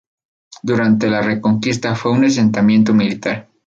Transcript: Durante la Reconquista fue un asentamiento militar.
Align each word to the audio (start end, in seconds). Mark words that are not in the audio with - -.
Durante 0.63 1.07
la 1.11 1.21
Reconquista 1.21 1.93
fue 1.93 2.11
un 2.11 2.25
asentamiento 2.25 2.91
militar. 2.91 3.49